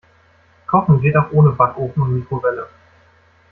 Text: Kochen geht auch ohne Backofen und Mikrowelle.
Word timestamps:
Kochen 0.65 0.99
geht 0.99 1.15
auch 1.15 1.29
ohne 1.31 1.51
Backofen 1.51 2.01
und 2.01 2.15
Mikrowelle. 2.15 2.67